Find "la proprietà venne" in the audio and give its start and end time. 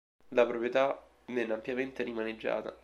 0.29-1.53